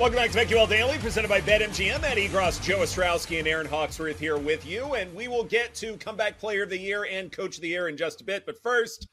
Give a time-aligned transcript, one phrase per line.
[0.00, 2.02] Welcome back to BetQL Daily, presented by BetMGM.
[2.02, 4.94] Ed Egros, Joe Ostrowski, and Erin Hawksworth here with you.
[4.94, 7.86] And we will get to Comeback Player of the Year and Coach of the Year
[7.88, 8.46] in just a bit.
[8.46, 9.08] But first,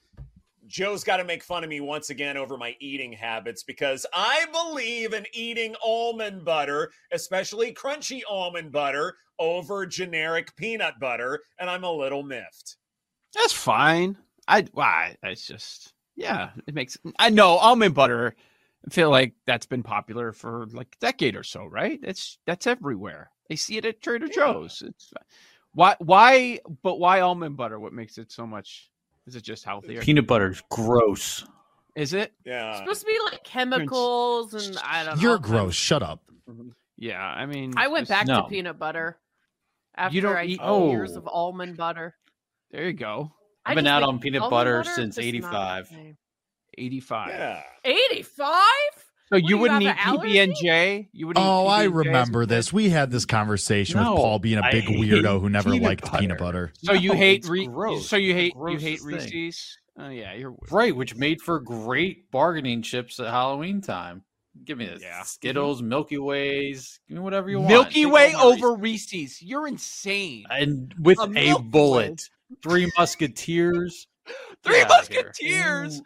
[0.66, 4.46] Joe's got to make fun of me once again over my eating habits because I
[4.54, 11.84] believe in eating almond butter, especially crunchy almond butter, over generic peanut butter, and I'm
[11.84, 12.78] a little miffed.
[13.34, 14.16] That's fine.
[14.48, 18.36] I why it's just yeah, it makes I know almond butter.
[18.88, 22.00] I feel like that's been popular for like a decade or so, right?
[22.04, 23.30] It's that's everywhere.
[23.50, 24.82] They see it at Trader Joe's.
[24.86, 25.22] It's uh,
[25.74, 27.80] why why but why almond butter?
[27.80, 28.90] What makes it so much?
[29.26, 30.02] Is it just healthier?
[30.02, 31.46] Peanut butter's gross.
[31.96, 32.32] Is it?
[32.46, 32.70] Yeah.
[32.72, 35.22] It's supposed to be like chemicals and I don't know.
[35.22, 35.76] You're all kinds- gross.
[35.76, 36.22] Shut up.
[36.50, 36.70] Mm-hmm.
[36.96, 38.44] Yeah, I mean, I went back No.
[38.44, 39.20] to peanut butter
[39.96, 40.90] after You don't I eat- ate oh.
[40.92, 41.18] years Oh.
[41.20, 42.16] of almond butter.
[42.72, 43.32] There you go.
[43.66, 45.86] I I've been out on peanut butter butter since is not
[46.78, 47.30] 85.
[47.30, 47.30] Eighty-five.
[47.30, 47.64] Yeah.
[47.84, 48.54] 85?
[49.30, 51.10] So What, you you wouldn't eat PB and J.
[51.12, 51.38] You would.
[51.38, 52.72] Oh, I remember this.
[52.72, 56.04] We had this conversation No, with Paul being a big weirdo who never peanut liked
[56.04, 56.18] butter.
[56.20, 56.74] peanut butter.
[56.84, 58.08] So you No, hate it's Re- gross.
[58.08, 59.08] So you hate you hate thing.
[59.08, 59.78] Reese's.
[60.00, 64.24] Oh yeah, you're Right, which made for great bargaining chips at Halloween time.
[64.64, 65.02] Give me this.
[65.02, 65.16] Yeah.
[65.16, 65.24] Mm-hmm.
[65.26, 67.70] Skittles, Milky Ways, give me whatever you want.
[67.70, 69.42] Milky Take Way over Reese's.
[69.42, 70.46] You're insane.
[70.50, 71.70] And with A a, Milky Way.
[71.70, 72.22] bullet.
[72.64, 74.08] Three Musketeers.
[74.64, 75.24] Three Get outta here.
[75.28, 76.02] Musketeers.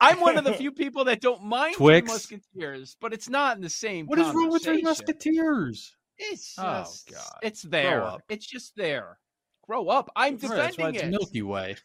[0.00, 2.06] I'm one of the few people that don't mind Twix.
[2.06, 4.06] Three Musketeers, but it's not in the same.
[4.06, 4.82] What is wrong with Three.
[4.82, 5.94] Musketeers?
[6.18, 7.38] It's Oh, just, God.
[7.42, 8.12] it's there.
[8.28, 9.18] It's just there.
[9.62, 10.10] Grow up.
[10.16, 11.10] I'm Right, that's why defending it's it.
[11.10, 11.76] Milky Way.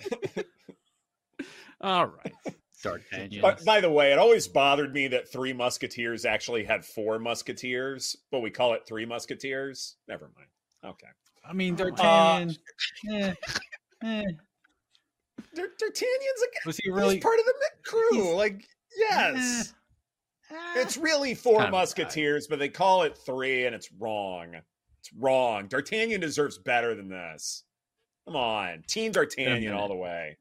[1.80, 2.32] All right.
[2.82, 3.40] D'Artagnan.
[3.42, 8.16] But by the way, it always bothered me that Three Musketeers actually had four Musketeers,
[8.30, 9.96] but we call it Three Musketeers.
[10.08, 10.48] Never mind.
[10.84, 11.06] Okay.
[11.44, 12.56] I mean, Oh my D'Artagnan.
[13.10, 13.34] eh,
[14.04, 14.22] eh.
[15.54, 17.20] D'Ar- D'Artagnan's a, Was he he's really?
[17.20, 18.34] part of the crew.
[18.34, 18.64] Like,
[18.96, 19.74] yes.
[20.76, 21.78] It's really four kind of a guy.
[21.78, 24.54] Musketeers, but they call it three, and it's wrong.
[24.98, 25.68] It's wrong.
[25.68, 27.64] D'Artagnan deserves better than this.
[28.26, 28.82] Come on.
[28.88, 30.36] Team D'Artagnan all the way.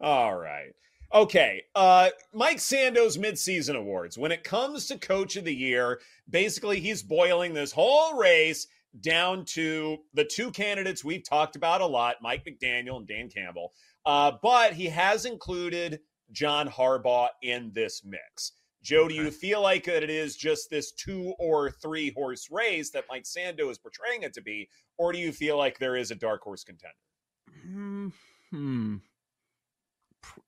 [0.00, 0.72] All right.
[1.12, 1.62] Okay.
[1.74, 4.18] Uh Mike Sando's midseason awards.
[4.18, 8.66] When it comes to coach of the year, basically he's boiling this whole race
[9.00, 13.72] down to the two candidates we've talked about a lot, Mike McDaniel and Dan Campbell.
[14.06, 16.00] Uh, but he has included
[16.32, 18.52] John Harbaugh in this mix.
[18.82, 22.90] Joe, do you feel like that it is just this two or three horse race
[22.90, 26.10] that Mike Sando is portraying it to be, or do you feel like there is
[26.10, 28.12] a dark horse contender?
[28.50, 28.96] Hmm.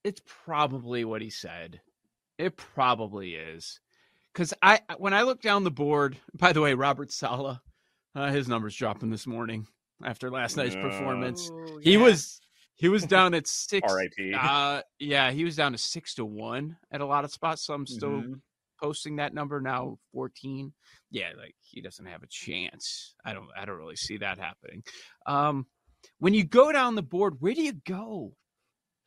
[0.04, 1.80] It's probably what he said.
[2.38, 3.80] It probably is.
[4.32, 7.58] Because I, I- when I look down the board, by the way, Robert Saleh,
[8.14, 9.66] uh, his numbers dropping this morning
[10.04, 11.50] after last night's Uh, performance.
[11.50, 12.40] Ooh, He was
[12.76, 13.90] he was down at six.
[13.90, 14.34] R.I.P.
[14.38, 17.64] Uh, yeah, he was down to six to one at a lot of spots.
[17.66, 18.40] So I'm still Mhm.
[18.80, 20.72] posting that number now, fourteen.
[21.10, 23.14] Yeah, like he doesn't have a chance.
[23.24, 23.48] I don't.
[23.56, 24.82] I don't really see that happening.
[25.26, 25.66] Um,
[26.18, 28.34] when you go down the board, where do you go?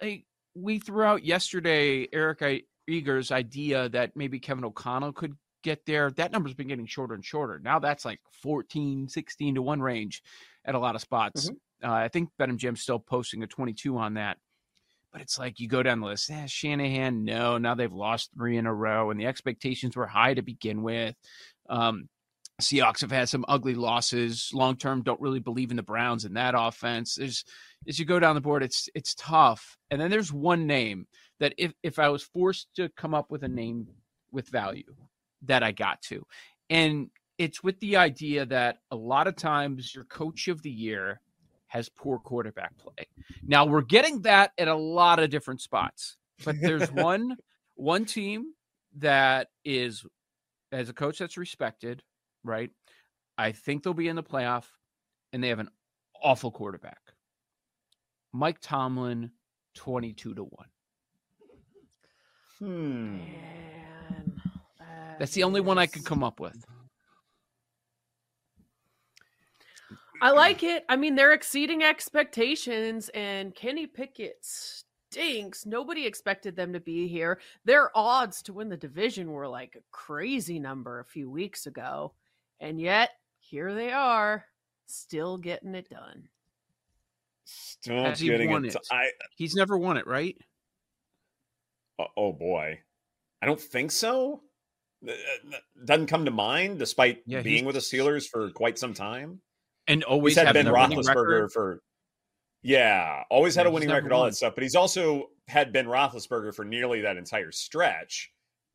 [0.02, 0.26] Like
[0.56, 6.10] we threw out yesterday, Eric I- Eager's idea that maybe Kevin O'Connell could get there.
[6.12, 7.60] That number's been getting shorter and shorter.
[7.60, 10.24] Now that's like 14, 16 to one range
[10.66, 11.50] at a lot of spots.
[11.84, 14.38] Uh, I think BetMGM's still posting a 22 on that.
[15.12, 16.30] But it's like you go down the list.
[16.30, 17.58] Eh, Shanahan, no.
[17.58, 21.16] Now they've lost three in a row, and the expectations were high to begin with.
[21.68, 22.10] Um,
[22.62, 24.52] Seahawks have had some ugly losses.
[24.54, 27.16] Long term, don't really believe in the Browns in that offense.
[27.16, 27.44] There's
[27.88, 29.78] as you go down the board, it's it's tough.
[29.90, 31.08] And then there's one name
[31.40, 33.88] that if if I was forced to come up with a name
[34.32, 34.94] with value,
[35.44, 36.24] that I got to,
[36.70, 41.22] and it's with the idea that a lot of times your coach of the year
[41.70, 43.08] has poor quarterback play.
[43.44, 46.18] Now we're getting that at a lot of different spots.
[46.44, 47.38] but there's one
[47.76, 48.54] one team
[48.98, 50.06] that is
[50.72, 52.04] as a coach that's respected,
[52.44, 52.72] right?
[53.38, 54.66] I think they'll be in the playoff,
[55.32, 55.70] and they have an
[56.22, 57.00] awful quarterback.
[58.34, 59.32] Mike Tomlin,
[59.76, 60.68] twenty-two to one.
[62.60, 63.18] Hmm.
[63.18, 64.42] Man,
[65.18, 66.66] That's the only one I could come up with.
[70.22, 70.86] I like it.
[70.90, 75.66] I mean, they're exceeding expectations, and Kenny Pickett stinks.
[75.66, 77.40] Nobody expected them to be here.
[77.66, 82.14] Their odds to win the division were like a crazy number a few weeks ago,
[82.60, 84.46] and yet here they are,
[84.88, 86.28] still getting it done.
[87.46, 88.76] Still Has he getting won it.
[88.76, 88.82] it?
[88.92, 90.38] I, He's never won it, right?
[92.00, 92.80] oh, oh boy,
[93.42, 94.42] I don't think so.
[95.08, 95.14] Uh,
[95.86, 99.42] Doesn't come to mind, despite Yeah, being with the Steelers for quite some time.
[99.90, 101.82] And He's always had Ben Roethlisberger for,
[102.62, 104.54] yeah, always had Yeah, a winning record, all that stuff.
[104.56, 108.32] But he's also had Ben Roethlisberger for nearly that entire stretch.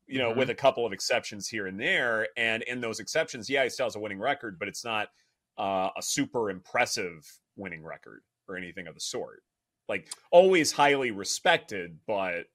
[0.07, 0.37] You know, Mhm.
[0.37, 2.27] with a couple of exceptions here and there.
[2.37, 5.09] And in those exceptions, yeah, he still has a winning record, but it's not
[5.57, 7.25] uh, a super impressive
[7.55, 9.41] winning record or anything of the sort.
[9.87, 12.47] Like always highly respected, but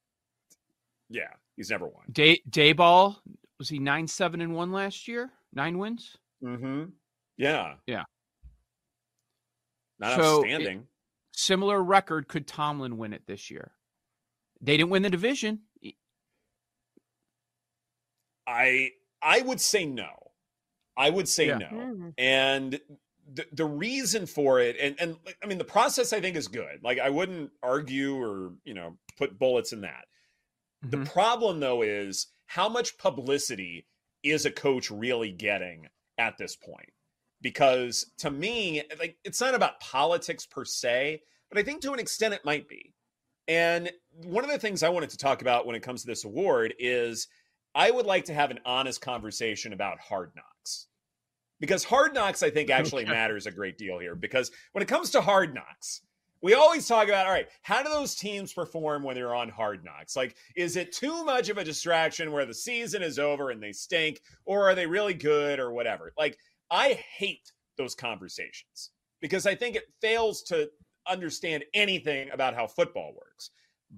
[1.08, 2.04] yeah, he's never won.
[2.12, 3.16] Day Daboll
[3.58, 5.30] was he nine seven and one last year?
[5.54, 6.18] Nine wins.
[6.42, 6.90] Mm-hmm.
[7.38, 7.76] Yeah.
[7.86, 8.04] Yeah.
[10.00, 10.80] Not So, it-
[11.32, 12.26] Similar record.
[12.28, 13.72] Could Tomlin win it this year?
[14.60, 15.60] They didn't win the division.
[18.46, 18.90] I
[19.22, 20.32] I would say no.
[20.96, 21.58] I would say Yeah.
[21.58, 21.68] no.
[21.70, 22.14] Mhm.
[22.18, 22.80] And
[23.32, 26.82] the the reason for it, and and I mean the process I think is good.
[26.82, 30.06] Like I wouldn't argue or you know put bullets in that.
[30.82, 31.12] The Mhm.
[31.12, 33.86] problem though is how much publicity
[34.22, 35.88] is a coach really getting
[36.18, 36.92] at this point?
[37.42, 41.98] Because to me, like it's not about politics per se, but I think to an
[41.98, 42.94] extent it might be.
[43.48, 43.90] And
[44.24, 46.74] one of the things I wanted to talk about when it comes to this award
[46.78, 47.28] is
[47.74, 50.86] I would like to have an honest conversation about hard knocks.
[51.58, 54.14] Because hard knocks, I think, actually matters a great deal here.
[54.14, 56.02] Because when it comes to hard knocks,
[56.42, 59.84] we always talk about all right, how do those teams perform when they're on hard
[59.84, 60.16] knocks?
[60.16, 63.72] Like, is it too much of a distraction where the season is over and they
[63.72, 66.12] stink, or are they really good or whatever?
[66.16, 66.38] Like,
[66.70, 68.90] I hate those conversations
[69.20, 70.70] because I think it fails to
[71.08, 73.50] understand anything about how football works.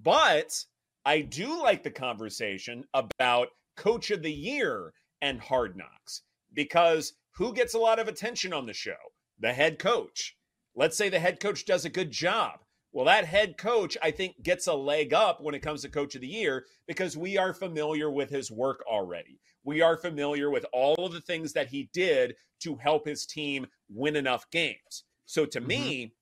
[0.03, 0.65] But
[1.05, 6.23] I do like the conversation about coach of the year and hard knocks
[6.55, 8.97] because who gets a lot of attention on the show?
[9.39, 10.37] The head coach.
[10.75, 12.61] Let's say the head coach does a good job.
[12.93, 16.15] Well, that head coach, I think, gets a leg up when it comes to coach
[16.15, 19.41] of the year because we are familiar with his work already.
[19.65, 23.67] We are familiar with all of the things that he did to help his team
[23.89, 25.05] win enough games.
[25.25, 25.69] So to mm-hmm.
[25.69, 26.15] me,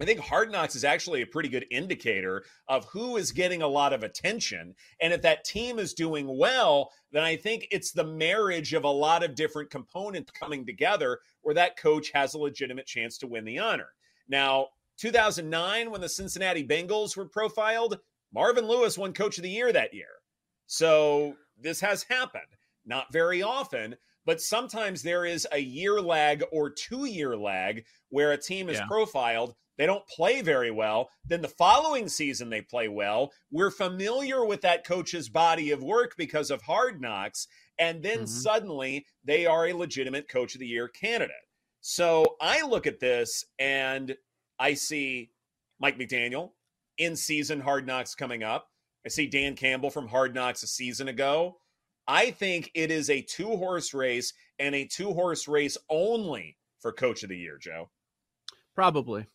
[0.00, 3.68] I think Hard Knocks is actually a pretty good indicator of who is getting a
[3.68, 4.74] lot of attention.
[5.00, 8.90] And if that team is doing well, then I think it's the marriage of a
[8.90, 13.46] lot of different components coming together where that coach has a legitimate chance to win
[13.46, 13.88] the honor.
[14.28, 17.98] Now, 2009, when the Cincinnati Bengals were profiled,
[18.32, 20.20] Marvin Lewis won Coach of the Year that year.
[20.66, 22.56] So this has happened.
[22.84, 28.32] Not very often, but sometimes there is a year lag or two year lag where
[28.32, 28.86] a team is Yeah.
[28.86, 29.54] profiled.
[29.76, 31.10] They don't play very well.
[31.24, 33.32] Then the following season, they play well.
[33.50, 37.46] We're familiar with that coach's body of work because of hard knocks.
[37.78, 38.28] And then Mhm.
[38.28, 41.36] suddenly they are a legitimate coach of the year candidate.
[41.80, 44.16] So I look at this and
[44.58, 45.30] I see
[45.78, 46.52] Mike McDaniel
[46.98, 48.68] in season hard knocks coming up.
[49.04, 51.58] I see Dan Campbell from Hard Knocks a season ago.
[52.08, 56.92] I think it is a two horse race and a two horse race only for
[56.92, 57.90] coach of the year, Joe.
[58.74, 59.26] Probably.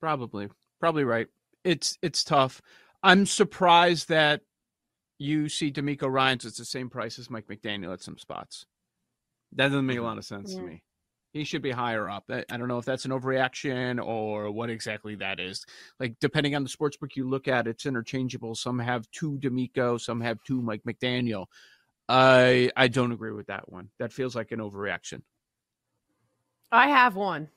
[0.00, 0.48] Probably.
[0.80, 1.26] Probably right.
[1.64, 2.62] It's it's tough.
[3.02, 4.42] I'm surprised that
[5.18, 8.66] you see DeMeco Ryans at the same price as Mike McDaniel at some spots.
[9.52, 10.06] That doesn't make a mm-hmm.
[10.06, 10.82] lot of sense to me.
[11.36, 12.24] He should be higher up.
[12.30, 15.66] I I don't know if that's an overreaction or what exactly that is.
[16.00, 18.54] Like depending on the sports book you look at, it's interchangeable.
[18.54, 21.46] Some have two DeMeco, some have two Mike McDaniel.
[22.08, 23.90] I I don't agree with that one.
[23.98, 25.22] That feels like an overreaction.
[26.72, 27.50] I have one.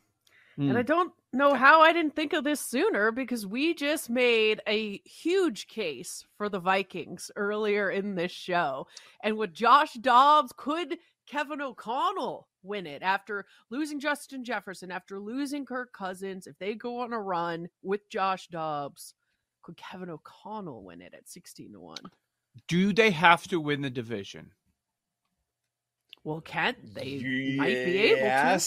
[0.68, 0.88] And I Mm.
[0.88, 5.68] don't know how I didn't think of this sooner because we just made a huge
[5.68, 8.88] case for the Vikings earlier in this show.
[9.24, 15.66] And with Josh Dobbs, could Kevin O'Connell win it after losing Justin Jefferson, after losing
[15.66, 16.48] Kirk Cousins?
[16.48, 19.14] If they go on a run with Josh Dobbs,
[19.62, 21.98] could Kevin O'Connell win it at 16 to 1?
[22.68, 24.52] Do they have to win the division?
[26.24, 27.56] Well, can't they?
[27.58, 28.62] might be able to.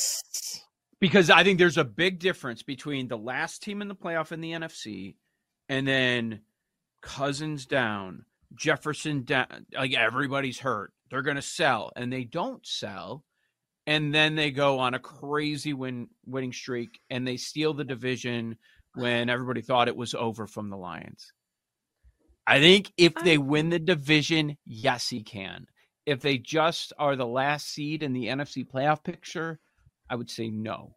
[1.01, 4.41] Because I think there's a big difference between the last team in the playoff in
[4.41, 5.17] the NFC
[5.69, 6.41] and then
[7.01, 10.93] Cousins down, Jefferson down, like everybody's hurt.
[11.11, 13.25] They're going to sell, and they don't sell,
[13.87, 18.57] and then they go on a crazy win winning streak, and they steal the division
[18.95, 21.33] when everybody thought it was over from the Lions.
[22.47, 25.67] I think if they win the division, yes, he can.
[26.05, 29.61] If they just are the last seed in the NFC playoff picture,
[30.11, 30.97] I would say no.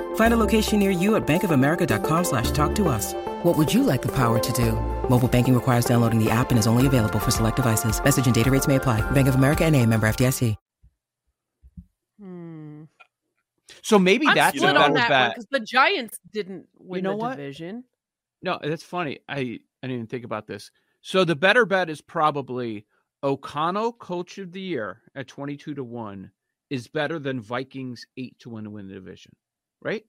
[0.15, 3.13] Find a location near you at bankofamerica.com slash talk to us.
[3.43, 4.71] What would you like the power to do?
[5.09, 8.01] Mobile banking requires downloading the app and is only available for select devices.
[8.01, 9.01] Message and data rates may apply.
[9.11, 10.55] Bank of America and a member FDIC.
[12.19, 12.83] Hmm.
[13.81, 15.29] So maybe I'm that's a split better on that bet.
[15.31, 17.37] because the Giants didn't win You know the what?
[17.37, 17.83] division.
[18.43, 19.19] No, that's funny.
[19.27, 20.71] I I didn't even think about this.
[21.01, 22.85] So the better bet is probably
[23.23, 26.31] O'Connell Coach of the Year at twenty two to one
[26.69, 29.31] is better than Vikings eight to one to win the division,
[29.81, 30.05] right?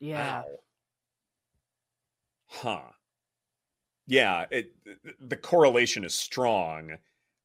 [0.00, 0.42] Yeah.
[2.46, 2.80] Huh.
[4.06, 4.72] Yeah, it,
[5.20, 6.96] the correlation is strong.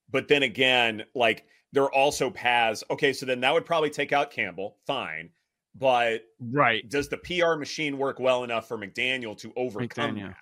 [0.10, 2.84] But then again, like there are also paths.
[2.90, 4.78] Okay, so then that would probably take out Campbell.
[4.88, 5.32] Fine.
[5.76, 10.28] But right, does the PR machine work well enough for McDaniel to overcome McDaniel.
[10.28, 10.38] that?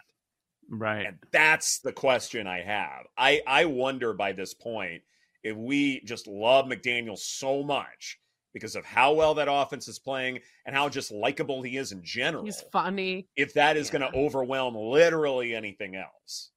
[0.70, 1.06] Right.
[1.08, 3.08] And that's the question I have.
[3.18, 5.02] I I wonder by this point
[5.44, 8.20] if we just love McDaniel so much
[8.54, 12.04] because of how well that offense is playing and how just likable he is in
[12.04, 12.44] general.
[12.44, 13.28] He's funny.
[13.36, 16.50] if that is going to overwhelm literally anything else.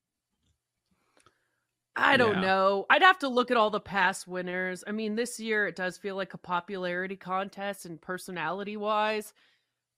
[1.97, 2.41] I don't Yeah.
[2.41, 2.87] know.
[2.91, 4.83] I'd have to look at all the past winners.
[4.87, 9.33] I mean, this year it does feel like a popularity contest and personality wise,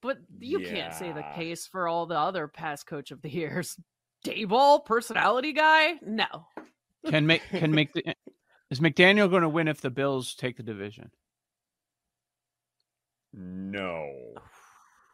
[0.02, 3.78] but you can't say the case for all the other past coach of the years.
[4.26, 5.94] Daboll, personality guy?
[6.02, 6.26] No.
[7.06, 8.14] Can make can make the
[8.70, 11.10] is McDaniel going to win if the Bills take the division?
[13.36, 14.10] No.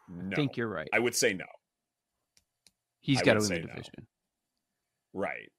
[0.08, 0.32] No.
[0.32, 0.88] I think you're right.
[0.92, 1.46] I would say no.
[3.00, 3.66] He's got to win the say no.
[3.68, 4.06] division.
[5.14, 5.50] Right.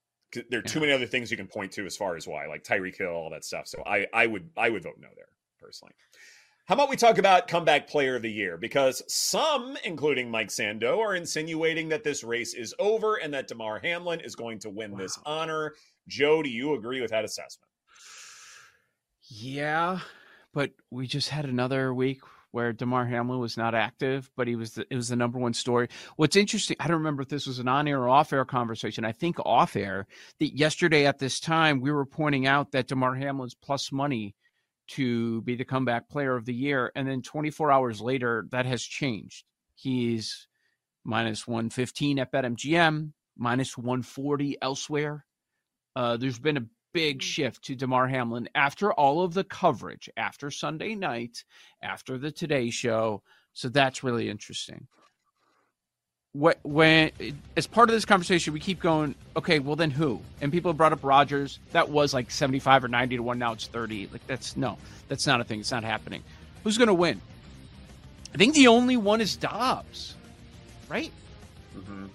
[0.50, 2.64] There are too many other things you can point to as far as why, like
[2.64, 3.68] Tyreek Hill, all that stuff.
[3.68, 5.30] So I, I would I would vote no there
[5.60, 5.94] personally.
[6.66, 8.58] How about we talk about comeback player of the year?
[8.58, 13.80] Because some, including Mike Sando, are insinuating that this race is over and that Damar
[13.80, 15.74] Hamlin is going to win this honor.
[16.08, 17.70] Joe, do you agree with that assessment?
[19.30, 20.00] Yeah,
[20.54, 22.22] but we just had another week
[22.54, 25.56] where Damar Hamlin was not active, but he was the, it was the number one
[25.56, 25.88] story.
[26.18, 29.04] What's interesting, I don't remember if this was an on-air or off-air conversation.
[29.04, 30.06] I think off-air
[30.40, 34.36] that yesterday at this time we were pointing out that Damar Hamlin's plus money
[34.90, 38.84] to be the comeback player of the year, and then 24 hours later that has
[38.84, 39.46] changed.
[39.74, 40.48] He's
[41.04, 45.26] minus 115 at BetMGM, minus 140 elsewhere.
[45.96, 50.50] Uh, there's been a big shift to Damar Hamlin after all of the coverage, after
[50.50, 51.44] Sunday night,
[51.82, 53.24] after the Today Show.
[53.54, 54.88] So that's really interesting.
[56.32, 57.12] What when
[57.56, 59.14] as part of this conversation, we keep going.
[59.38, 60.20] Okay, well then who?
[60.42, 61.60] And people have brought up Rodgers.
[61.74, 63.38] That was like seventy-five or ninety to one.
[63.38, 64.10] Now it's thirty.
[64.12, 65.60] Like that's no, that's not a thing.
[65.60, 66.24] It's not happening.
[66.64, 67.22] Who's going to win?
[68.34, 70.16] I think the only one is Dobbs,
[70.90, 71.12] right?
[71.78, 72.06] Mm-hmm.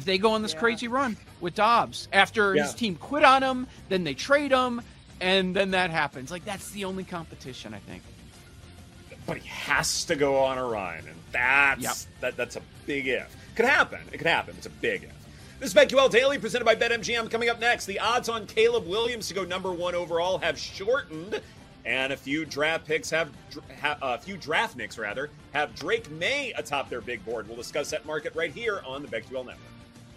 [0.00, 0.58] If they go on this Yeah.
[0.60, 4.80] crazy run with Dobbs after his team quit on him, then they trade him,
[5.20, 6.30] and then that happens.
[6.30, 8.02] Like that's the only competition I think.
[9.26, 11.96] but he has to go on a run, and that's Yep.
[12.20, 13.36] that, that's a big if.
[13.54, 14.00] Could happen.
[14.12, 14.54] It could happen.
[14.56, 15.12] It's a big if.
[15.60, 17.30] This is BetQL Daily presented by BetMGM.
[17.30, 21.40] Coming up next, the odds on Caleb Williams to go number one overall have shortened
[21.84, 23.30] And a few draft picks have,
[23.78, 27.46] have uh, a few draft nicks rather have Drake May atop their big board.
[27.48, 29.56] We'll discuss that market right here on the BetQL Network.